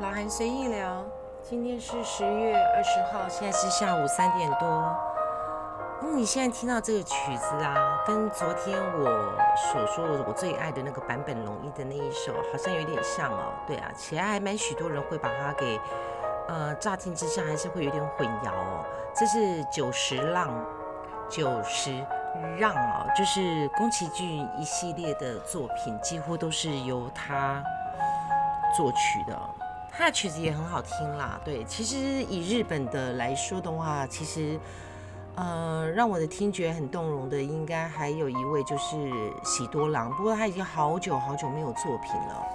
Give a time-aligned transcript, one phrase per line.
[0.00, 1.04] 老韩随意聊，
[1.42, 4.66] 今天是十月二十号，现在是下午三点多。
[6.00, 13.52] 嗯，你现在听到这个曲子啊，跟昨天我所说的我最爱的那个坂本龙一的那一首，好像有点像哦。
[13.66, 15.78] 对啊，其实还蛮许多人会把它给，
[16.48, 18.82] 呃，乍听之下还是会有点混淆哦。
[19.14, 20.48] 这是九十浪，
[21.28, 21.92] 九十
[22.56, 27.62] 让哦，就是宫崎骏一系列的作品，几乎都是由他
[28.74, 29.38] 作曲的。
[29.92, 34.58] 他的曲子也很好听啦，对，其实以日本的来说的话，其实，
[35.34, 38.96] 呃，让我的听觉很动容的，应该还有一位就是
[39.44, 42.46] 喜多郎，不过他已经好久好久没有作品了。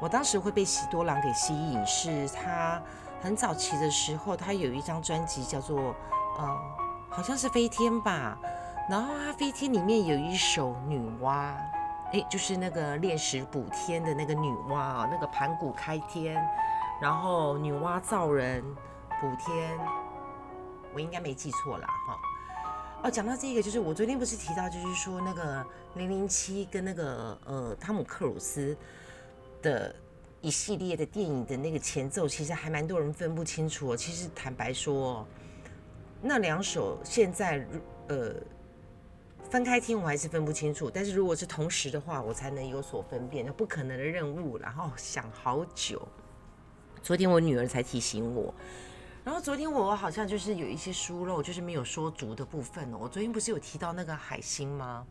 [0.00, 2.80] 我当时会被喜多郎给吸引，是他
[3.20, 5.94] 很早期的时候，他有一张专辑叫做，
[6.38, 6.56] 呃，
[7.10, 8.38] 好像是飞天吧，
[8.88, 11.52] 然后他飞天里面有一首女娲，
[12.12, 16.40] 哎，就是那个炼石补天的那个女娲啊，那个盘古开天。
[17.02, 18.62] 然后女娲造人
[19.20, 19.76] 补天，
[20.94, 22.20] 我应该没记错啦，哈。
[23.02, 28.76] 哦，讲到这个，就是我昨天不是提到，就是说那个零零七跟那个呃汤姆克鲁斯
[29.60, 29.92] 的
[30.40, 33.96] 一系列的电影的那个前奏，其实还蛮多人分不清楚。
[33.96, 35.26] 其实坦白说，
[36.20, 37.66] 那两首现在
[38.06, 38.32] 呃
[39.50, 43.44] 分开听我还是分不清楚，但是如果是同时的话，我才能有所分辨。
[43.44, 46.00] 那不可能的任务，然后想好久。
[47.02, 48.54] 昨天我女儿才提醒我，
[49.24, 52.98] 然后昨天我好像就是有一些疏漏，就是没有说足的部分哦。
[53.00, 55.04] 我昨天不是有提到那个海星吗？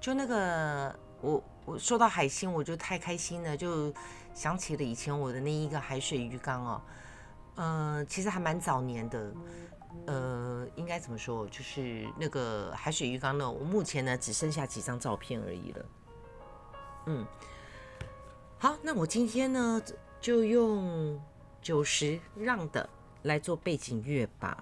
[0.00, 3.92] 就那个我我说到海星，我就太开心了，就
[4.32, 6.82] 想起了以前我的那一个海水鱼缸哦。
[7.56, 9.32] 嗯，其实还蛮早年的，
[10.06, 11.46] 呃，应该怎么说？
[11.48, 15.86] 就是那个海水鱼缸呢，我目前呢只剩下几张照片而已了。
[17.06, 17.26] 嗯，
[18.58, 19.82] 好，那我今天呢？
[20.24, 21.20] 就用
[21.60, 22.88] 九十让的
[23.24, 24.56] 来做背景乐吧。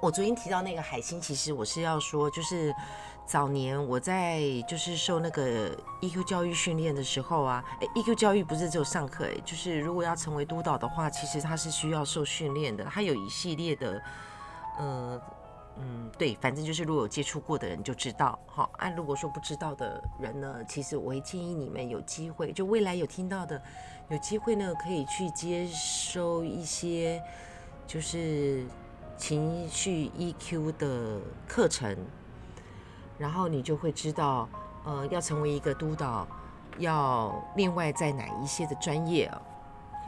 [0.00, 2.72] 我昨天提到那个海星，其实我是要说，就是
[3.26, 14.00] 早年我在就是受那个 EQ 教育训练的时候啊，哎，EQ 教育不是只有上课，哎，就是如果要成为督导的话，其实他是需要受训练的，他有一系列的，
[14.78, 15.20] 呃。
[15.78, 18.70] 嗯，对，反正就是如果有接触过的人就知道，好。
[18.78, 23.60] 啊如果说不知道的人呢，其实我会建议你们有机会，就未来有听到的，
[24.08, 27.22] 有机会呢可以去接收一些
[27.86, 28.64] 就是
[29.18, 31.94] 情绪 EQ 的课程，
[33.18, 34.48] 然后你就会知道，
[34.84, 36.26] 呃，要成为一个督导，
[36.78, 39.42] 要另外在哪一些的专业啊。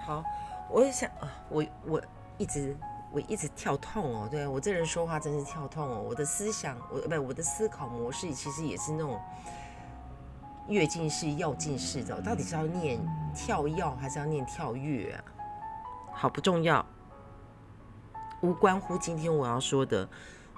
[0.06, 0.24] 好，
[0.70, 2.02] 我也想啊，我我
[2.38, 2.74] 一直。
[3.10, 6.04] 我一直跳痛哦，对我这人说话真是跳痛哦。
[6.06, 9.18] 我的思想，我不，我的思考模式其实也是那种
[10.68, 12.20] 跃进式、要进式的。
[12.20, 13.00] 到底是要念
[13.34, 15.24] 跳跃还是要念跳跃啊？
[16.12, 16.84] 好不重要，
[18.42, 20.06] 无关乎今天我要说的。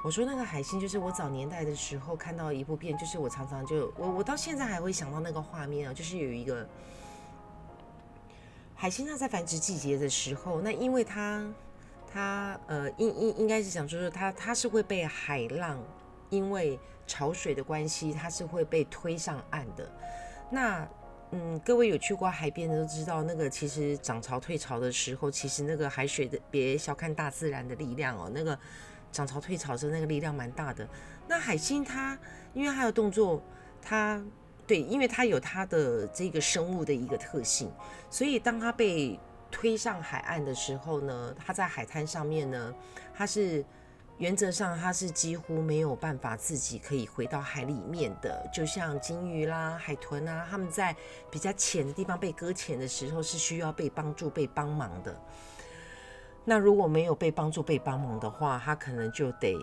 [0.03, 6.69] 我说那个海星，就是我早年代的时候看到一部片，就是我常常就我我到现在还会想到那个画面啊，就是有一个
[8.75, 11.47] 海星，它在繁殖季节的时候，那因为它。
[12.13, 15.79] 它呃，应应应该是想说说它它是会被海浪，
[16.29, 19.89] 因为潮水的关系，它是会被推上岸的。
[20.51, 20.89] 那
[21.33, 28.59] 嗯，各位有去过海边的都知道，那个其实涨潮退潮的时候，其实那个海水的，别小看大自然的力量哦，那个
[29.13, 30.89] 涨潮退潮的时候那个力量蛮大的。
[31.29, 32.19] 那海星它
[32.53, 33.41] 因为它的动作，
[33.81, 34.21] 它
[34.67, 37.71] 对，因为它有它的这个生物的一个特性，
[38.11, 39.17] 所以当它被
[39.51, 42.75] 推上海岸的时候呢，它在海滩上面呢，
[43.15, 43.65] 它是
[44.19, 48.49] 原则上它是几乎没有办法自己可以回到海里面的。
[48.53, 50.95] 就像金鱼啦、海豚啊，他们在
[51.31, 55.19] 比较浅的地方被搁浅的时候，是需要被帮助、被帮忙的。
[56.45, 59.57] 那如果没有被帮助、被帮忙的话，它可能就得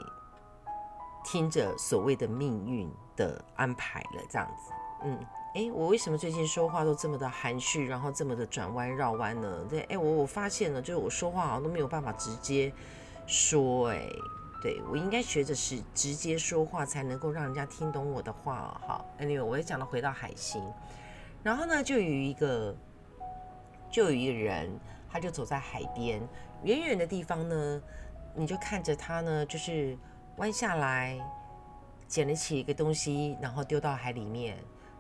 [1.24, 4.72] 听着所谓的命运的安排了，这样子，
[5.04, 5.20] 嗯。
[5.58, 9.66] 哎，我为什么最近说话都这么的含蓄，然后这么的转弯绕弯呢？
[9.68, 12.72] 对，哎，我我发现了，就是我说话好像都没有办法直接
[13.26, 14.08] 说，哎，
[14.62, 18.80] 对我应该学着是直接说话，才能够让人家听懂我的话。
[18.86, 20.64] 好，Anyway，我也讲到回到海星，
[21.42, 22.76] 然后呢，就有一个，
[23.90, 24.70] 就有一个人，
[25.10, 26.22] 他就走在海边，
[26.62, 27.82] 远远的地方呢，
[28.36, 29.98] 你就看着他呢，就是
[30.36, 31.20] 弯下来
[32.08, 34.56] 捡了起一个东西，然后丢到海里面。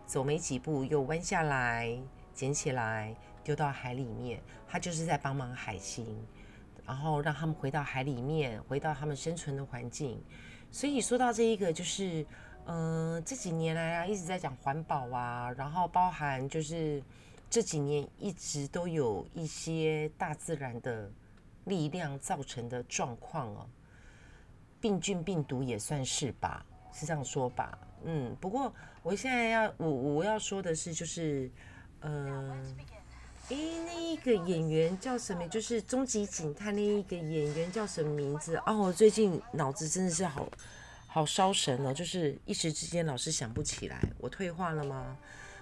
[0.07, 1.95] 走没几步，又弯下来
[2.33, 3.13] 捡起来，
[3.44, 4.42] 丢到海里面。
[4.68, 6.06] 他就是在帮忙海星，
[6.86, 10.24] 然后让他们回到海里面，回到他们生存的环境。
[10.71, 12.25] 所以说到这一个，就是
[12.65, 17.01] 嗯，这几年来啊，一直在讲环保啊，然后包含就是
[17.50, 21.09] 这几年一直都有一些大自然的
[21.63, 23.69] 力量造成的状况哦，
[24.81, 27.77] 病菌、病毒也算是吧，是这样说吧？
[28.09, 28.74] 嗯，不过
[29.04, 31.51] 我现在要我我要说的是，就是
[32.00, 32.57] 呃，
[33.50, 35.45] 诶，那一个演员叫什么？
[35.50, 38.56] 就是《终极警探》那一个演员叫什么名字？
[38.65, 40.48] 哦，我最近脑子真的是好
[41.06, 44.00] 好烧神哦，就是一时之间老是想不起来。
[44.19, 45.18] 我退化了吗？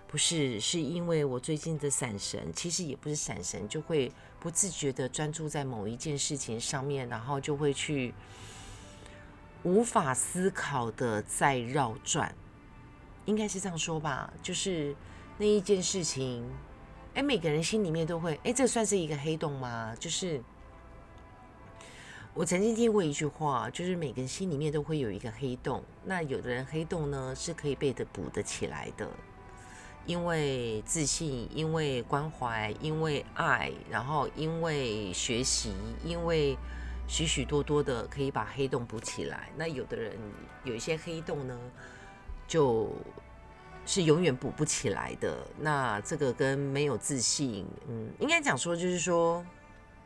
[0.08, 8.14] 不是，是因为我最近的散神，其实也不是散神，就会不自觉的专注在某一件事情上面，然后就会去
[9.66, 12.34] 无法思考的在绕转，
[13.26, 14.32] 应该是这样说吧？
[14.44, 14.96] 就是
[15.40, 16.48] 那一件事情，
[17.16, 19.96] 哎，每个人心里面都会，哎，这算是一个黑洞吗？
[20.00, 20.40] 就是
[22.36, 29.10] 我曾经听过一句话，就是每个人心里面都会有一个黑洞，那有的人黑洞呢是可以被的补得起来的。
[30.06, 35.74] 因为自信，因为关怀，因为爱，然后因为学习，
[36.04, 36.56] 因为
[37.08, 39.50] 许许多多的可以把黑洞补起来。
[39.56, 40.18] 那有的人
[40.64, 41.60] 有一些黑洞呢，
[42.48, 42.92] 就
[43.86, 45.38] 是永远补不起来的。
[45.60, 49.46] 那这个跟没有自信，嗯，应该讲说就是说，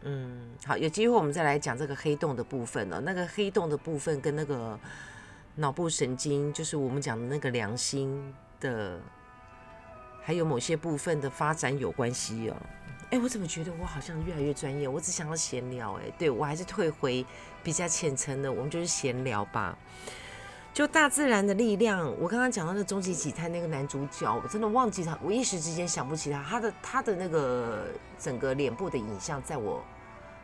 [0.02, 3.00] 嗯，好，有机会我们再来讲这个黑洞的部分了。
[3.02, 4.80] 那个黑洞的部分跟那个
[5.56, 9.00] 脑部神经，就是我们讲的那个良心的。
[10.22, 12.56] 还有某些部分的发展有关系哦。
[13.12, 14.88] 哎，我怎么觉得我好像越来越专业？
[14.88, 15.94] 我只想要闲聊。
[15.94, 17.26] 哎，对我还是退回
[17.64, 19.76] 比较浅层的，我们就是闲聊吧。
[20.74, 27.88] 就大自然的力量，我刚刚讲到那终极几探那个男主角，我真的忘记他，我一时之间想不起他，他的他的那个
[28.20, 29.84] 整个脸部的影像在我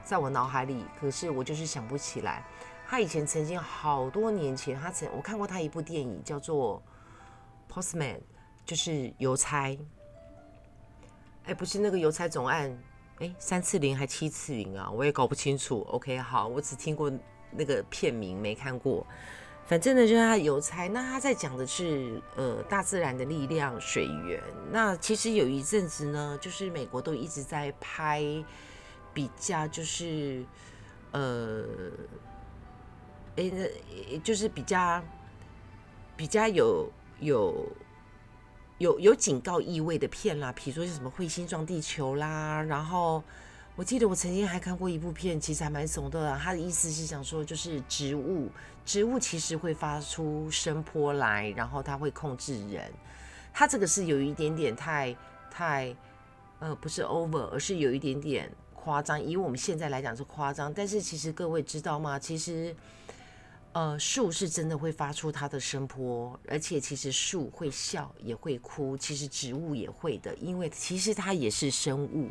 [0.04, 2.44] 在我脑海里，可是我就是想不起来。
[2.88, 6.82] 他以前曾经好多年前，他曾我看过他一部电影叫做
[7.74, 8.16] 《Postman》。
[8.66, 9.78] 就是邮差，
[11.48, 12.76] 哎，不是那个邮差总案，
[13.20, 15.86] 哎，三次零还七次零啊，我也搞不清楚。
[15.92, 17.12] OK，好，我只听过
[17.52, 19.06] 那个片名，没看过。
[19.68, 20.88] 反正呢，就是他邮差。
[20.88, 24.42] 那他在讲的是呃大自然的力量，水源。
[24.72, 28.24] 那其实有一阵子呢，就是美国都一直在拍
[29.14, 30.44] 比较，就是
[31.12, 31.64] 呃，
[33.36, 35.00] 哎，那就是比较
[36.18, 37.68] 比较有有。
[38.78, 43.24] 有有警告意味的片啦，比如说是什么彗星撞地球啦，然后
[43.78, 46.38] 我记得我曾经还看过一部片，其实还蛮怂的。
[46.38, 48.50] 他的意思是想说，就是植物，
[48.86, 52.92] 植物其实会发出声波来，然后它会控制人。
[53.54, 55.16] 他这个是有一点点太
[55.50, 55.96] 太
[56.60, 59.24] 呃，不是 over，而是有一点点夸张。
[59.24, 62.20] 以我们现在来讲是夸张，但是其实各位知道吗？
[62.20, 62.76] 其实。
[63.76, 72.30] 呃，树是真的会发出它的声波，而且其实树会笑也会哭，其实植物也会的，因为其实它也是生物，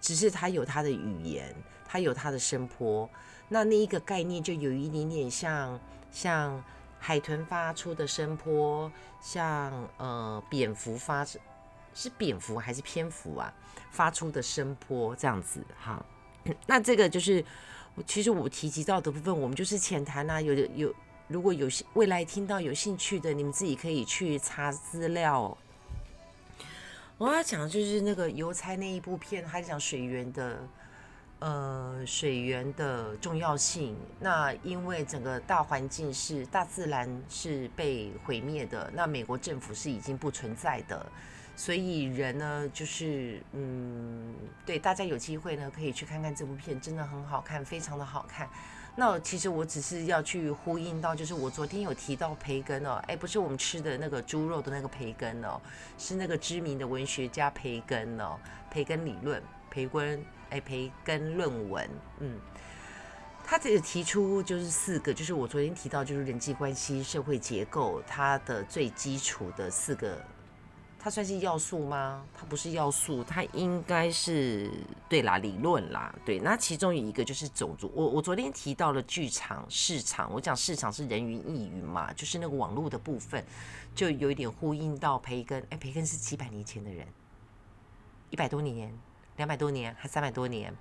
[0.00, 1.52] 只是它有它的语言，
[1.84, 3.10] 它有它的声波。
[3.48, 5.80] 那那一个概念就有一点点像
[6.12, 6.62] 像
[7.00, 8.88] 海豚发出的声波，
[9.20, 13.52] 像呃蝙蝠发是蝙蝠还是蝙蝠啊
[13.90, 16.06] 发出的声波这样子哈。
[16.68, 17.44] 那这个就是。
[18.06, 20.40] 其实我提及到的部分，我们就是浅谈啊。
[20.40, 20.94] 有有，
[21.28, 25.56] 如果有未来听到有兴趣的，你们自己可以去查资料。
[27.16, 30.68] 我要讲的就是那个邮差那一部片，还讲水源的，
[31.38, 33.96] 呃，水源的重要性。
[34.18, 41.06] 那因为整个大环境是大自然是被毁灭的，那美国政府是已经不存在的。
[41.56, 44.34] 所以人呢，就是嗯，
[44.66, 48.48] 对大家有机会呢，可以去看看这部片，真的很好看，非常的好看。
[48.96, 55.60] 那其实我只是要去呼应到，就是我昨天有提到培根哦，哎，不是我们吃的那个猪肉的那个培根哦，
[55.98, 58.38] 是那个知名的文学家培根哦，
[58.70, 61.88] 培根理论，培根，哎，培根论文，
[62.20, 62.38] 嗯，
[63.44, 70.24] 他这个提出就是四个，就是我昨天提到，就是人际关系、社会结构，它的最基础的四个。
[71.04, 72.24] 它算是要素吗？
[72.34, 74.70] 它不是要素，它应该是
[75.06, 76.38] 对啦，理论啦，对。
[76.38, 83.44] 那其中有一个就是种族，我我昨天提到了剧场市场，我讲市场是人云亦云嘛，就是那个网络的部分，
[83.94, 85.62] 就有一点呼应到培根。
[85.68, 87.06] 哎，培根是几百年前的人，
[88.30, 88.90] 一百多年、
[89.36, 90.74] 两百多年还三百多年，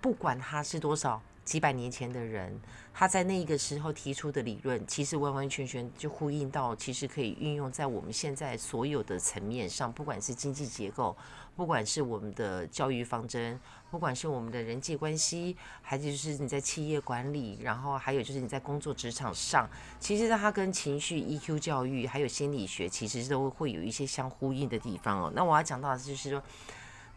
[0.00, 1.20] 不管他是多少。
[1.50, 2.56] 几百年前的人，
[2.94, 11.16] 他在那个时候提出的理论，其实完完全全就呼应到，其实可以运用在我们现在所有的层面上，不管是经济结构，
[11.56, 13.58] 不管是我们的教育方针，
[13.90, 25.32] 不管是我们的人际关系，还是就是你在企业管理，然后还有就是你在工作职场上，其实它跟情绪 EQ 教育还有心理学，其实都会有一些相呼应的地方哦。
[25.34, 26.40] 那我要讲到的就是说。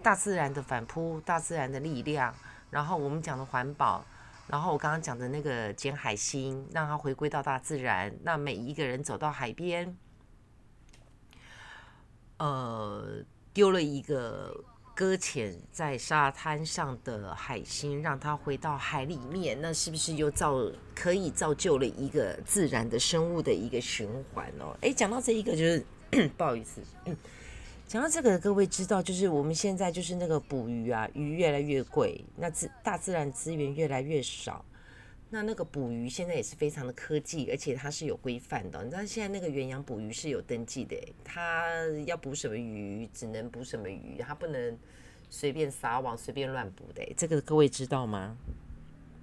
[0.02, 2.36] 大自然的反扑，大自然的力量，
[2.70, 4.04] 然后我们讲的环保，
[4.48, 9.98] 然后我刚刚讲的那个捡海星，让它回归到大自然，那每一个人走到海边，
[12.38, 13.24] 呃，
[13.54, 14.54] 丢了一个
[14.94, 20.56] 搁浅在沙滩上的海星，让它回到海里面，那是不是又造
[20.94, 24.76] 可以造就了一个自然的生物的一个循环哦？
[24.82, 25.86] 诶，讲到这一个，就是
[26.38, 26.82] 不好意思。
[27.94, 34.66] 讲到这个，各位知道，就是我们现在就是那个捕鱼啊，鱼越来越贵，那自大自然资源越来越少，
[35.30, 38.84] 那那个捕鱼现在也是非常的科技，而且它是有规范的。
[38.84, 41.68] 你知道现在那个远洋捕鱼是有登记的，它
[42.08, 44.76] 要捕什么鱼，只能捕什么鱼，它不能
[45.30, 47.14] 随便撒网、随便乱捕的。
[47.16, 48.36] 这个各位知道吗？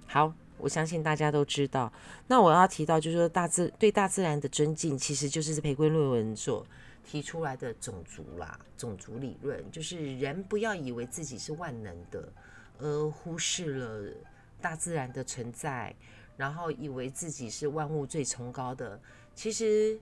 [0.05, 1.91] 好，我相信大家都知道。
[2.25, 6.65] 那我要提到，就是说大自对大自然的尊敬，其实就是培根论文所。
[7.03, 12.31] 提出来的种族啦，种族理论就是人不要以为自己是万能的，
[12.79, 14.13] 而忽视了
[14.61, 15.93] 大自然的存在，
[16.37, 18.99] 然后以为自己是万物最崇高的。
[19.33, 19.99] 其实，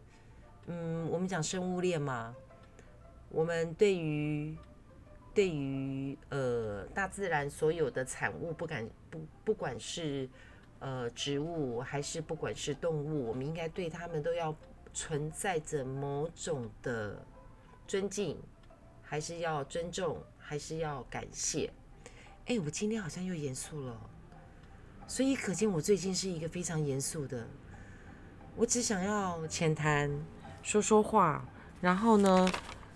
[0.68, 2.36] 嗯，我们讲生物链嘛，
[3.30, 4.56] 我们对于
[5.34, 10.30] 对于呃大自然所有的产物，不敢不不管是
[10.80, 14.56] 呃植物还是不管是动物，我们应该对他们都要。
[14.94, 17.26] 存在着某种的
[17.88, 18.38] 尊敬，
[19.02, 21.72] 还是要尊重，还是要感谢？
[22.46, 24.00] 哎，我今天好像又严肃了，
[25.08, 27.48] 所以可见我最近是一个非常严肃的。
[28.56, 30.12] 我只想要浅谈，
[30.64, 31.46] 说说话，
[31.80, 32.52] 然后呢，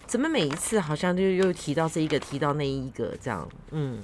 [0.05, 3.47] 怎么每一次好像就又提到这一个，提到那一个这样？
[3.71, 4.03] 嗯，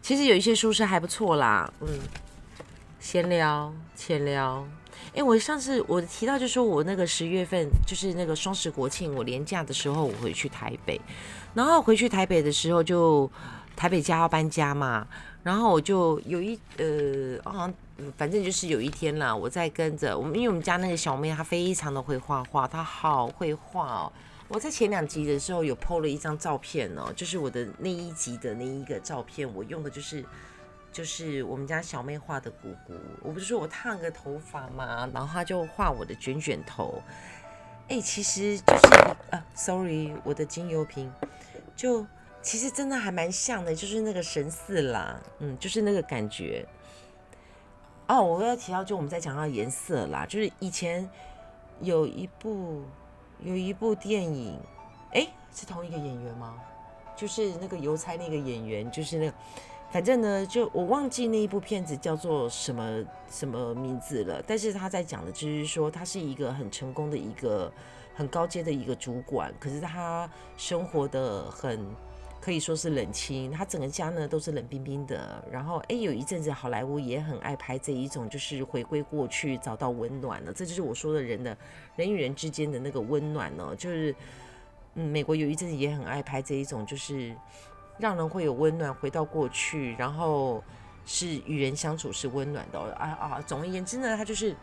[0.00, 1.72] 其实有一些书是还不错啦。
[1.80, 1.98] 嗯，
[3.02, 4.64] 闲聊，浅聊。
[5.12, 11.00] 哎，我上次我提到就说我那个十月份就是那个双十国庆，我年假的时候我回去台北，
[11.52, 13.28] 然后回去台北的时候就
[13.74, 15.04] 台北家要搬家嘛，
[15.42, 17.74] 然后我就有一呃，好像
[18.16, 24.12] 反正就是有一天啦，我在跟着我们，因为我们家那个小妹她非常的会画画，她好会画哦。
[24.46, 30.24] 我在前两集的时候有 PO 了一张照片哦，就是我的那一集的那一个照片，我用的就是。
[30.92, 37.02] 就是我们家小妹画的姑姑，我不是说我烫个头发嘛，然后她就画我的卷卷头。
[37.88, 38.94] 哎，其实就是
[39.30, 41.10] 啊，sorry，我的精油瓶，
[41.74, 42.06] 就
[42.42, 46.66] 其实真的还蛮像的，就是那个神似啦，嗯，就是那个感觉。
[48.06, 51.08] 哦，我要提到，就我们在讲到颜色啦，就是以前
[51.80, 52.82] 有一部
[53.40, 54.60] 有一部电影，
[55.12, 56.54] 哎，是同一个演员吗？
[57.16, 59.34] 就是那个邮差那个演员，就是那个。
[59.92, 64.42] 反正呢，就我忘记那一部片子叫做什么什么名字了。
[64.46, 67.70] 但是他在讲的就是说，他是一个很成功的一个
[68.14, 71.86] 很高阶的一个主管，可是他生活的很
[72.40, 75.44] 可以说是冷清，他整个家呢都是冷冰冰的。
[75.52, 80.54] 然后哎，有一阵子好莱坞也很爱拍这一种，就是回归过去找到温暖了。
[80.54, 81.54] 这就是我说的人的
[81.96, 84.14] 人与人之间的那个温暖呢，就是
[84.94, 87.36] 嗯，美国有一阵子也很爱拍这一种，就是。
[87.98, 90.62] 让人会有温暖，回到过去，然后
[91.04, 93.44] 是与人相处是温暖的啊啊！
[93.46, 94.56] 总而言之呢，他就是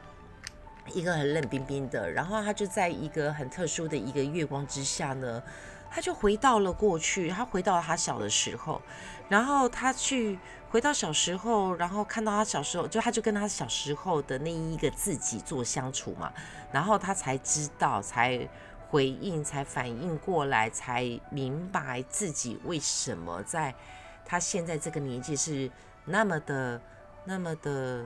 [0.94, 5.42] 一个很冷冰冰的，然后他就在一个很特殊的一个月光之下呢，
[5.90, 8.82] 他就回到了过去，他回到他小的时候，
[9.30, 10.38] 然后他去
[10.70, 16.34] 回到小时候，然后看到他小时候，就他就跟他小时候的那一个自己做相处嘛，
[16.72, 18.50] 然后他才知道才。
[18.90, 23.74] 回应才反应过来，才明白自己为什么在
[24.26, 25.70] 他现在这个年纪是
[26.06, 26.82] 那么的、
[27.24, 28.04] 那么的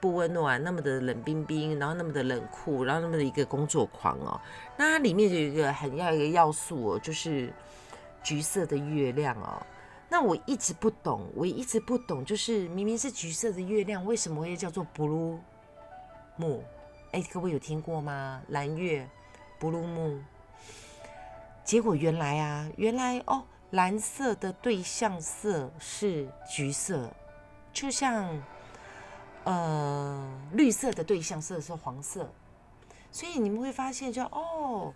[0.00, 4.40] 不温暖，那么的冷冰冰，然后那么的冷酷，然后那么的一个工作狂哦。
[4.76, 7.52] 那它里面就有一个很要一个要素哦，就是
[8.22, 9.60] 橘色的月亮哦。
[10.08, 15.36] 那我一直不懂，我一直不懂，就是明明是橘色的月亮，为什么会叫做 blue
[16.38, 16.60] moon？
[17.10, 18.40] 哎，各位有听过吗？
[18.50, 19.08] 蓝月。
[19.58, 20.18] 布鲁木，
[21.64, 27.10] 结果原来啊，原来哦，蓝色的对象色是橘色，
[27.72, 28.42] 就像
[29.44, 32.30] 呃绿色的对象色是黄色，
[33.10, 34.92] 所以你们会发现，就哦，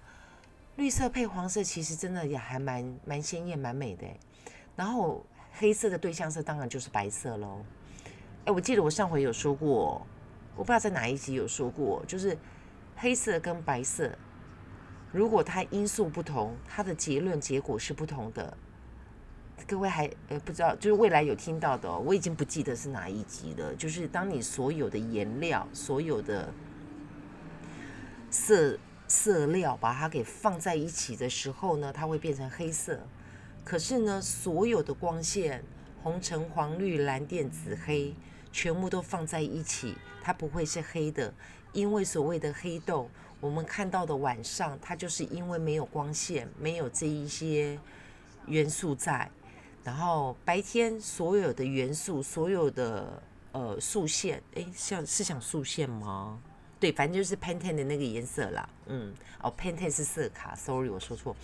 [0.76, 4.06] 绿色配黄色其实真的也还蛮蛮鲜艳、蛮美的。
[4.76, 7.64] 然后黑色的对象色当然就是白色喽。
[8.44, 10.06] 哎，我记得我上回有说过，
[10.54, 12.36] 我不知道在哪一集有说过，就是
[12.96, 14.10] 黑色跟白色。
[15.12, 18.56] 如果它因素不同，它的结论结果是不同的。
[19.66, 23.74] 各位还呃不知道，就是未来有听到的，我已经不记得是哪一集了。
[23.74, 26.52] 就是当你所有的颜料、所有的
[28.30, 32.98] 色色料把它给放在一起的时候呢，它会变成黑色。
[33.62, 35.62] 可是呢，所有的光线，
[36.02, 38.14] 红橙黄绿蓝靛紫黑，
[38.50, 41.32] 全部都放在一起，它不会是黑的，
[41.72, 47.78] 因为所谓的黑洞，我们看到的晚上，它就是因为没有光线，没有这一些
[48.46, 49.30] 元素在，
[49.82, 56.38] 然后白天所有的元素，所有的呃素线，诶，像是想素线吗？
[56.78, 61.34] 对，反正就是 Pantene 的那个颜色啦，嗯，哦，Pantene 是色卡，sorry，我说错。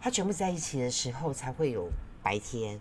[0.00, 1.88] 它全部在一起的时候，才会有
[2.22, 2.78] 白天，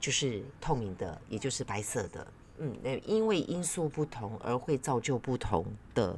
[0.00, 2.26] 就是透明的，也就是白色的。
[2.58, 6.16] 嗯，那因为因素不同而会造就不同的。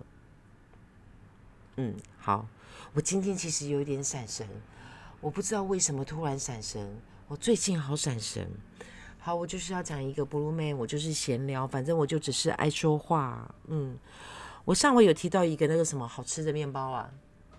[1.77, 2.47] 嗯，好，
[2.95, 4.49] 我今天其实有一点闪神，
[5.21, 6.97] 我不知道为什么突然闪神，
[7.29, 8.51] 我最近好闪神。
[9.19, 13.55] 好，我就是要讲一个 Blue Man，我就是闲聊，反正我就只是爱说话。
[13.67, 13.99] 嗯，
[14.65, 17.11] 我上回有提到一个那个什么好吃的面包啊，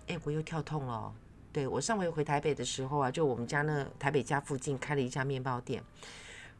[0.08, 1.14] 哎，我又跳痛了。
[1.52, 5.82] 对我上回回台北的时候啊，就我们家那台北家附近开了一家面包店，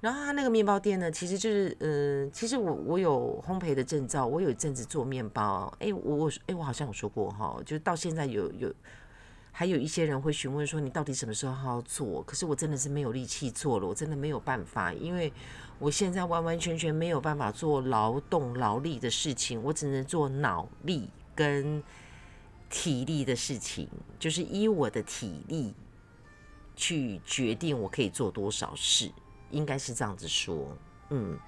[0.00, 8.72] 然后他那个面包店呢，其实就是，嗯，其实我我有烘焙的证照，我有一阵子做面包，哎，我我哎，我好像有说过哈，就是到现在有有，
[9.50, 15.32] 还有一些人会询问说你到底什么时候好好做，可是我真的是没有力气做了，我真的没有办法，因为
[15.78, 21.82] 我现在完完全全没有办法做劳动劳力的事情，我只能做脑力跟。
[22.70, 23.88] 体力的事情，
[24.18, 25.72] 就是依我的体力
[26.76, 29.10] 去决定我可以做多少事，
[29.50, 30.76] 应该是这样子说。
[31.10, 31.38] 嗯，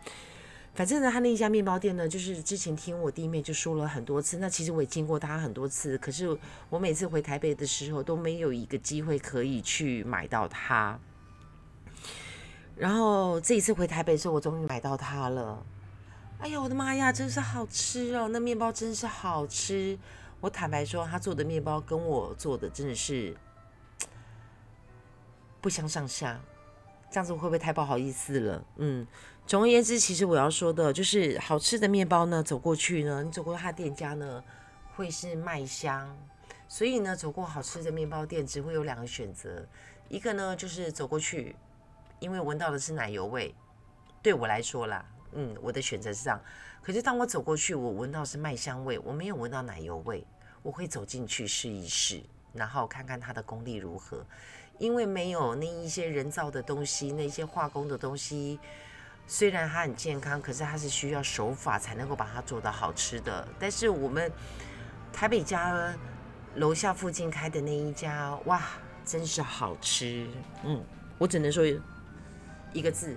[0.75, 6.39] 反正呢，他那一家面包店呢，就是之前听我弟妹就说了很多次，那其实我也经过他很多次，可是
[6.69, 10.99] 我每次回台北的时候都没有一个机会可以去买到它。
[12.77, 15.65] 然后这一次回台北的时候，我终于买到它了。
[16.39, 18.29] 哎呀，我的妈呀，真是好吃哦！
[18.29, 19.99] 那面包真是好吃。
[20.41, 23.37] 我坦白说，他做的面包跟我做的真的是
[25.61, 26.41] 不相上下，
[27.11, 28.65] 这样子会不会太不好意思了？
[28.77, 29.07] 嗯，
[29.47, 34.43] 总而言之，其实我要说的就是，好吃的面包呢，走过去呢，你走过他店家呢，
[34.95, 36.17] 会是麦香，
[36.69, 39.67] 所以呢，走过好吃的面包店，只会有两个选择，
[40.09, 41.57] 一个呢就是走过去，
[42.21, 43.55] 因为闻到的是奶油味，
[44.23, 46.41] 对我来说啦，嗯，我的选择是这样。
[46.81, 50.27] 可是当我走过去，我闻到是麦香味，我没有闻到奶油味。
[50.63, 54.23] 我会走进去试一试，然后看看它的功力如何。
[54.81, 58.59] 因为没有那一些人造的东西，那些化工的东西，
[59.27, 63.47] 虽然它很健康，可是它是需要手法才能够把它做的好吃的。
[63.59, 64.33] 但是我们
[65.13, 65.95] 台北家
[66.57, 68.63] 楼下附近开的那一家，哇，
[69.05, 70.27] 真是好吃。
[70.65, 70.83] 嗯，
[71.19, 71.63] 我只能说
[72.73, 73.17] 一个字。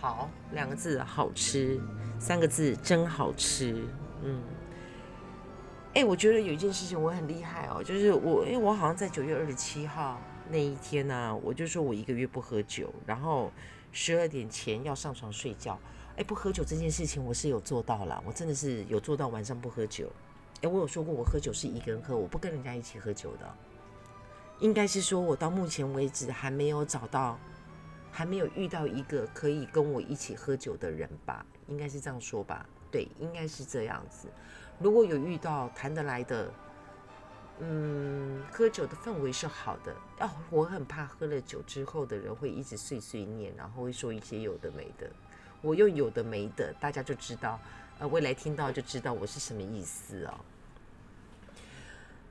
[0.00, 1.78] 好，两个字好吃，
[2.18, 3.84] 三个字真好吃。
[4.22, 4.40] 嗯，
[5.92, 10.18] 哎，我觉得有一件事情我很厉害哦，就是我，因为我好像在九月二十七号
[10.50, 13.50] 那一天呢，我就说我一个月不喝酒，然后
[13.92, 15.78] 十二点前要上床睡觉。
[16.16, 20.10] 哎，不喝酒这件事情我是有做到了，我真的是有做到晚上不喝酒。
[20.62, 23.54] 哎，我有说过我喝酒是一个人喝，我不跟人家一起喝酒的。
[24.58, 27.38] 应该是说我到目前为止还没有找到。
[28.12, 32.66] 还没有遇到一个可以跟我一起喝酒的人吧，应该是这样说吧？
[32.90, 34.26] 对，应该是这样子。
[34.80, 36.52] 如果有遇到谈得来的，
[37.62, 39.94] 嗯，喝酒的氛围是好的。
[40.20, 45.10] 哦，我很怕喝了酒之后的人会一直碎碎念，然后会说一些有的没的。
[45.60, 47.60] 我用有的没的，大家就知道，
[47.98, 50.40] 呃，未来听到就知道我是什么意思哦。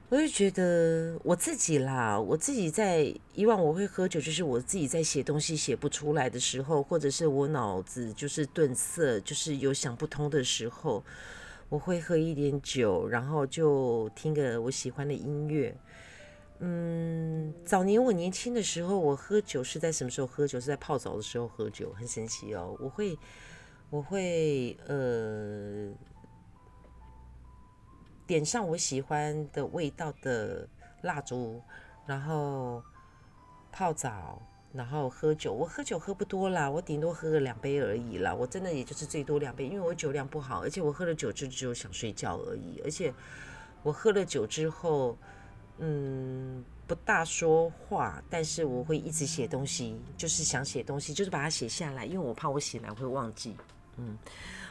[0.10, 11.04] 我就觉得我自己啦，我自己在以往我会喝酒，就是我自己在写东西写不出来的时候，或者是我脑子就是顿塞，就是有想不通的时候，
[11.70, 15.76] 我会喝一点酒，然后就听个我喜欢的音乐。
[16.60, 20.60] 嗯，早年我年轻的时候，我喝酒是在什么时候喝酒？
[20.60, 22.76] 是在泡澡的时候喝酒，很神奇哦。
[22.80, 23.18] 我会，
[23.90, 25.94] 我会，呃。
[28.28, 30.70] 点上我喜欢的味道的
[31.02, 31.60] 蜡烛，
[32.06, 32.84] 然后
[33.72, 34.40] 泡澡，
[34.74, 35.52] 然后喝酒。
[35.54, 38.34] 我喝酒喝不多啦，我顶多喝个两杯而已啦。
[38.34, 42.82] 我真的也就是最多两杯，因为我酒量不好，而且我喝了酒就只有想睡觉而已。
[42.84, 43.14] 而且
[43.84, 45.18] 我喝了酒之后，
[45.78, 53.56] 嗯，不大说话，但是我会一直写东西，就是想写东西，就是把它写下来，因为我怕我写来会忘记，
[53.98, 54.18] 嗯。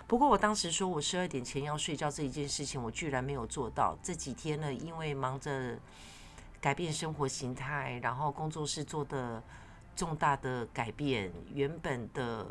[0.07, 3.95] 不过我当时说我十二点前要睡觉这一件事情，我居然没有做到。
[4.03, 5.79] 这几天呢，因为忙着
[6.63, 9.43] 改变生活形态，然后工作室做的
[9.99, 12.47] 重大的改变，原本的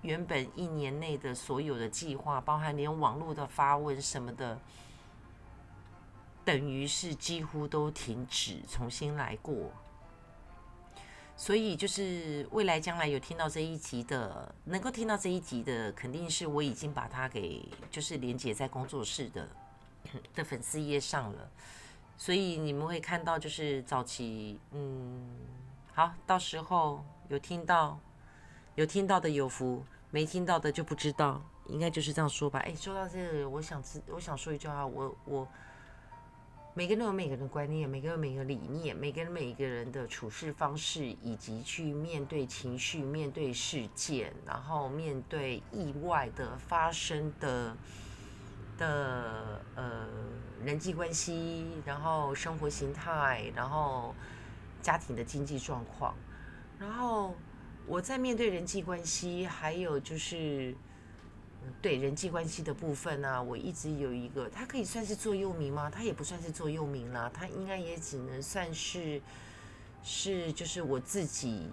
[0.00, 4.58] 原本一年内的所有的计划，包含连网络的发文什么的，
[6.46, 9.70] 等于是几乎都停止，重新来过。
[11.36, 19.46] 所以就是未来将来有听到这一集的，能够听到这一集的，肯定是我已经把它给就是连接在工作室的
[20.34, 21.50] 的粉丝页上了。
[22.16, 25.28] 所以你们会看到，就是早期，嗯，
[25.98, 27.98] 好，到时候有听到，
[28.76, 32.60] 有听到的有福，没听到的就不知道，应该就是这样说吧。
[32.60, 35.48] 哎，说到这个，我想知，我想说一句话，我我。
[36.72, 47.76] 每个人有每个人的观念，每个人每个理念，每个人每一个人的处事方式，以及去面对情绪、面对事件，然后面对意外的发生的
[48.76, 50.06] 的呃
[50.64, 54.14] 人际关系，然后生活形态，然后
[54.82, 56.14] 家庭的经济状况，
[56.78, 57.34] 然后
[57.86, 60.74] 我在面对人际关系，还有就是。
[61.82, 65.90] 对人际关系的部分呢，我一直有一个，他可以算是座右铭吗？
[65.90, 69.20] 他也不算是座右铭啦，他应该也只能算是
[70.02, 71.68] 是就是我自己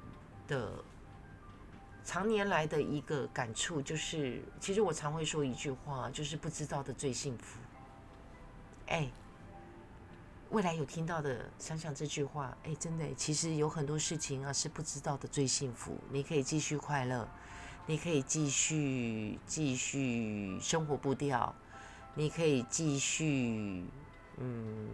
[0.47, 0.83] 的
[2.03, 7.57] 常年来的一个感触，就是其实我常会说一句话，就是不知道的最幸福。
[8.87, 9.09] 哎，
[10.55, 17.27] 未来有听到的，想想这句话，哎，真的，其实有很多事情啊是不知道的最幸福，你可以继续快乐。
[17.87, 21.53] 你可以继续继续生活步调，
[22.13, 23.83] 你可以继续
[24.37, 24.87] 嗯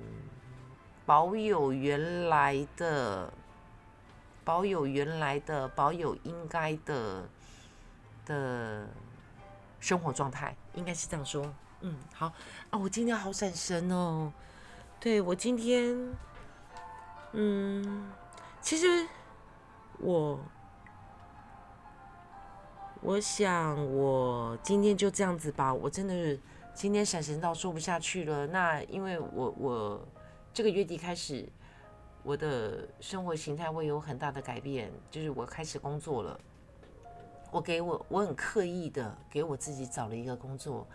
[1.05, 3.31] 保有原来的
[4.43, 7.29] 保有原来的保有应该的
[8.25, 8.89] 的
[9.79, 11.53] 生活状态，应该是这样说。
[11.81, 12.33] 嗯，好
[12.71, 14.33] 啊，我今天好闪神哦。
[15.01, 15.97] 对我今天
[17.33, 18.09] 嗯，
[18.61, 19.07] 其实
[19.99, 20.39] 我。
[23.03, 25.73] 我想，我今天就这样子吧。
[25.73, 26.39] 我真的是
[26.71, 28.45] 今天闪神到说不下去了。
[28.45, 30.07] 那因为我我
[30.53, 31.49] 这个月底开始，
[32.21, 36.39] 我的生活形态会有很大的改变，就是我开始工作了。
[37.49, 40.85] 我给我我很刻意的给我自己找了一个工作，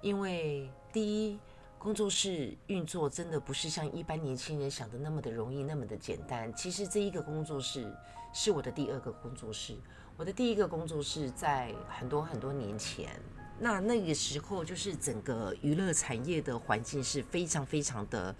[0.00, 1.38] 因为第一，
[1.84, 6.50] 工作室运作真的不是像一般年轻人想的那么的容易，那么的简单。
[6.54, 7.94] 其实这一个工作室
[8.32, 9.76] 是我的第二个工作室。
[10.16, 13.10] 我的第一个工作室在很多很多年前，
[13.58, 18.34] 那那个时候就是整个娱乐产业的环境是非常非常的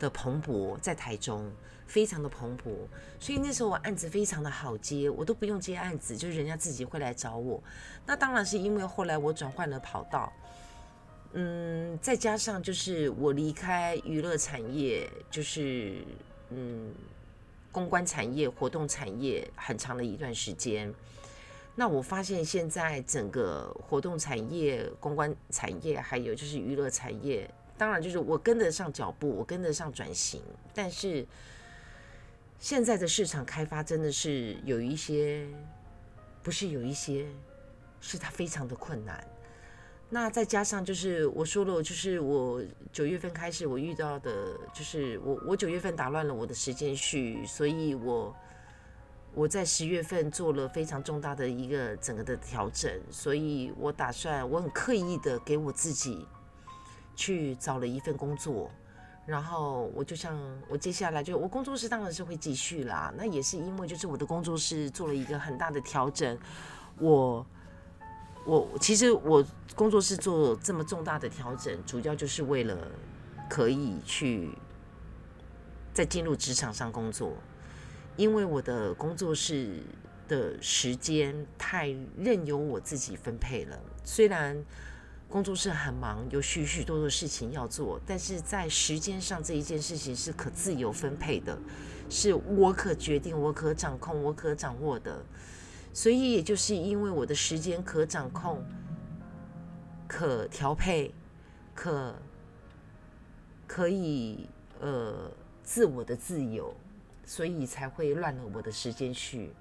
[0.00, 1.48] 的蓬勃，在台中
[1.86, 2.74] 非常的蓬勃，
[3.20, 7.62] 所以那时候我案子非常的好接，我都不用接案子，就是人家自己会来找我。
[8.04, 10.32] 那当然是因为后来我转换了跑道，
[11.32, 16.04] 嗯，再加上就是我离开娱乐产业，就是
[16.50, 16.94] 嗯。
[17.72, 20.92] 公关产业、活动产业很长的一段时间，
[21.76, 30.42] 那我发现现在整个活动产业、公关产业，还有就是娱乐产业，当然就是我跟得上脚步，我跟得上转型，
[30.74, 31.24] 但是
[32.58, 35.46] 现在的市场开发真的是有一些，
[36.42, 37.24] 不是有一些，
[38.00, 39.24] 是它非常的困难。
[40.12, 42.60] 那再加上就是我说了，就是我
[42.92, 48.34] 九月份开始我遇到的，就是我我九月份打乱了我的时间序，所以我
[49.32, 56.26] 我在十月份做了非常重大的一个整个的调整，所以我打算我很刻意的给我自己
[57.14, 58.68] 去找了一份工作，
[59.26, 60.36] 然后我就像
[60.68, 66.36] 我接下来就我工作室当然是会继续啦，那也是因为就是我的工作室做了一个很大的调整，
[66.98, 67.46] 我。
[68.50, 72.76] 我其实我工作室做这么重大的调整，主要就是为了
[73.48, 74.50] 可以去
[75.94, 77.32] 在进入职场上工作，
[78.16, 79.80] 因为我的工作室
[80.26, 83.78] 的时间太任由我自己分配了。
[84.02, 84.60] 虽然
[85.28, 91.56] 工作室很忙，有许许多多事情要做，但是在时间上这一件事情是可自由分配的，
[92.08, 95.24] 是我可决定、我可掌控、我可掌握的。
[95.92, 98.64] 所以，也就是因为我的时间可掌控、
[100.06, 101.12] 可调配、
[101.74, 102.14] 可
[103.66, 104.48] 可以
[104.80, 105.30] 呃
[105.62, 106.74] 自我的自由，
[107.24, 109.52] 所以才会乱了我的时间序。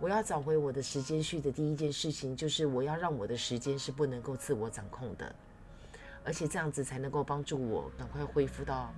[0.00, 5.32] 我要找回我的时间序的第一件事情，就是我要让我的时间是不能够自我掌控的，
[6.24, 8.92] 而且这样子才能够帮助我赶快恢复到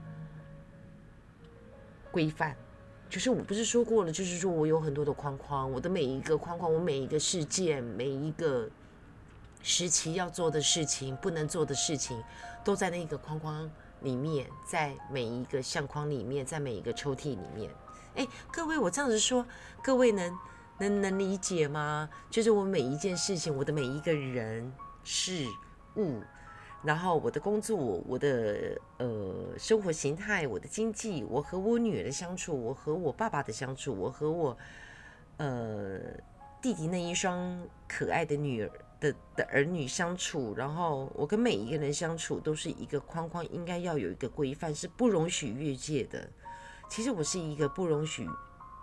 [2.11, 2.57] 规范。
[3.11, 8.69] 就是我不是说过了，就是说我有很多的框框，我的每一个框框，我每一个事件，每一个
[9.63, 12.21] 时期要做的事情，不能做的事情，
[12.65, 17.71] 都在那个框框里面，在每一个相框里面，在每一个抽屉里面。
[18.17, 19.47] 哎，各位，我这样子说，
[19.83, 20.39] 各位能
[20.79, 22.09] 能能理解吗？
[22.31, 24.73] 就是我每一件事情，我的每一个人
[25.05, 25.47] 事
[25.97, 26.21] 物，
[26.85, 34.55] 然后我的工作，我的呃生活形态，我的经济，我和我女儿的相处，我和我爸爸的相处，我和我
[35.39, 35.99] 呃
[36.61, 38.71] 弟弟那一双可爱的女儿
[39.01, 46.29] 的的儿女相处，然后我跟每一个人相处都是一个框框，应该要有一个规范，是不容许越界的。
[46.91, 48.29] 其实我是一个不容许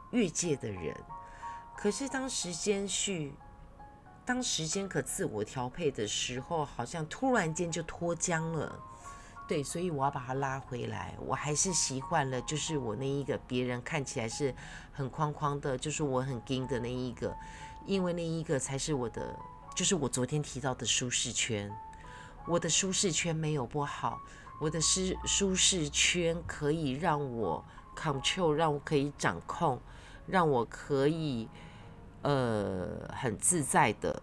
[0.10, 0.96] 越界的人，
[1.78, 3.32] 可是当时间去。
[4.32, 8.80] 当时间可自我调配的时候，好像突然间就脱缰了，
[9.46, 11.14] 对，所以我要把它拉回来。
[11.20, 14.56] 我还是习惯了，就是我那一个别人看起来是
[14.94, 17.36] 很框框的，就是我很硬的那一个，
[17.86, 19.38] 因为那一个才是我的，
[19.76, 21.70] 就是我昨天提到的舒适圈。
[22.48, 24.22] 我的舒适圈没有不好，
[24.62, 29.82] 我的舒舒适圈可以让我 control，让我可以掌控，
[30.26, 31.50] 让我可以。
[32.24, 34.22] 呃，很自在的，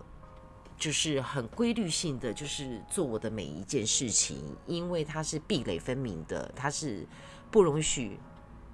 [0.77, 7.05] 就是很规律性的，就是做我的每一件事情，因为它是壁垒分明的，它是
[7.51, 8.17] 不容许，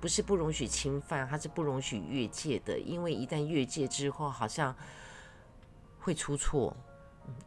[0.00, 4.76] 不是不容许侵犯，它是不容许越界的，因为一旦越界之后，好像
[6.00, 6.76] 会出错，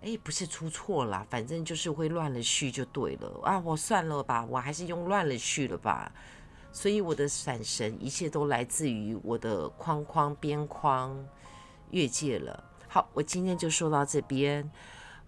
[0.01, 3.39] 哎，不是出错啦，反正就是会乱了序就对了。
[3.43, 6.11] 啊，我算了吧，我还是用乱了序了吧，
[6.71, 11.15] 所以我的闪神，一切都来自于我的框框边框。
[11.91, 12.63] 越界了。
[12.88, 14.69] 好，我今天就说到这边。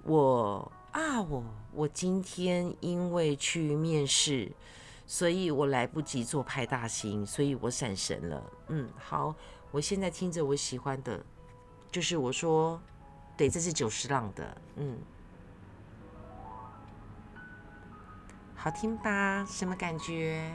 [0.04, 1.44] 我啊，我
[1.74, 4.52] 我今天因为去面试，
[5.06, 8.44] 所以我来不及做派大星，所以我闪神了。
[8.70, 9.36] 嗯，好，
[9.72, 11.24] 我现在听着我喜欢的，
[11.92, 12.82] 就是我说，
[13.36, 14.98] 对，这是九十浪的，嗯，
[18.56, 19.46] 好听吧？
[19.46, 20.50] 什么感觉？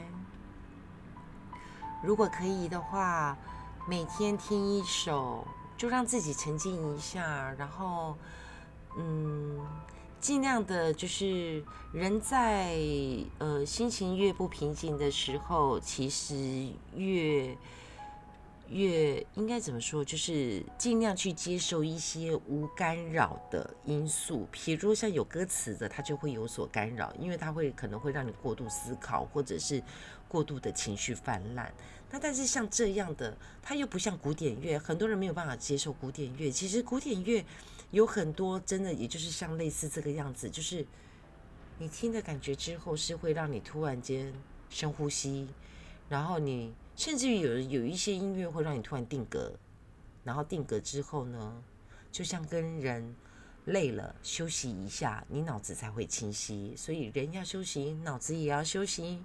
[2.03, 3.37] 如果可以的话，
[3.87, 5.47] 每天听一首。
[5.77, 8.15] 就让自己沉浸一下，然后，
[8.97, 9.59] 嗯，
[10.19, 12.77] 尽量的，就是人在
[13.37, 17.55] 呃心情越不平静的时候，其实越
[18.69, 20.03] 越应该怎么说？
[20.03, 29.83] 就是尽量去接受一些无干扰的因素，比如像有歌词的，它就会有所干扰，因为它会可能会让你过度思考，或者是
[30.27, 31.73] 过度的情绪泛滥。
[32.11, 36.51] 那但是像这样的，它又不像古典乐，很多人没有办法接受古典乐。
[36.51, 37.43] 其实古典乐
[37.91, 40.85] 有很多真的，也就是像类似这个样子，就是
[41.77, 44.33] 你听的感觉之后，是会让你突然间
[44.69, 45.47] 深呼吸，
[46.07, 49.51] 然后你甚至于有有一些音乐会让你突然定格，
[50.23, 51.63] 然后定格之后呢，
[52.11, 53.15] 就像跟人
[53.65, 56.73] 累了休息一下，你脑子才会清晰。
[56.77, 59.21] 所以人要休息，脑子也要休息。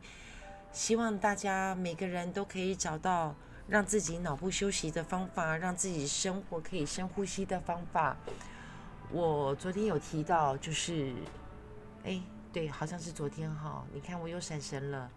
[0.72, 3.34] 希望大家每个人都可以找到
[3.66, 8.16] 让自己脑部休息的方法，让自己生活可以深呼吸的方法。
[9.10, 11.12] 我昨天有提到，就是，
[12.04, 13.84] 哎，对，好像是昨天哈。
[13.92, 15.10] 你看我又闪神了。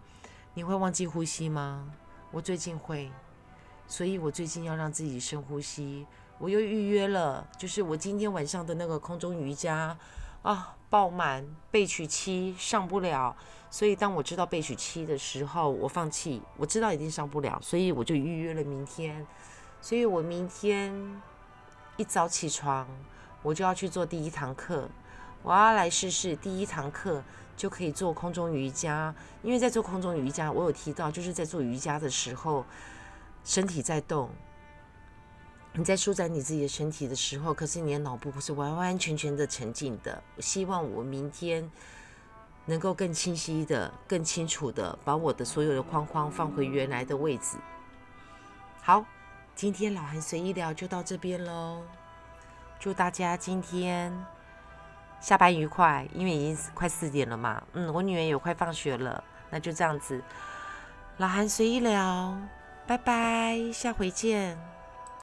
[0.56, 1.92] 你会忘记呼吸吗？
[2.32, 3.12] 我最近会，
[3.88, 6.06] 所以我最近要让自己深呼吸。
[6.40, 9.96] 我又预约了，就是我今天晚上的那个空中瑜伽
[10.44, 13.36] 啊，爆满，备取期上不了。
[13.72, 16.42] 所以，当我知道备取期的时候，我放弃。
[16.58, 19.26] 我知道一定上不了，所以我就预约了明天。
[19.82, 20.94] 所以我明天
[21.98, 22.88] 一早起床，
[23.42, 24.88] 我就要去做第一堂课。
[25.42, 27.24] 我要来试试第一堂课
[27.58, 29.14] 就可以做空中瑜伽。
[29.42, 32.64] 因为在做空中瑜伽，我有提到，就是在做瑜伽的时候，
[33.44, 34.30] 身体在动，
[35.74, 40.22] 你在舒展你自己的身体的时候，可是你的脑部不是完完全全的沉静的。
[40.36, 41.70] 我希望我明天。
[42.66, 47.58] 能够更清晰的、更清楚的把我的所有的框框放回原来的位置。
[48.82, 49.04] 好，
[49.54, 51.82] 今天老韩随意聊就到这边喽。
[52.80, 54.18] 祝大家今天
[55.20, 57.62] 下班愉快，因为已经快四点了嘛。
[57.74, 60.24] 嗯，我女儿也快放学了，那就这样子。
[61.18, 62.34] 老韩随意聊，
[62.88, 64.73] 拜拜，下回见。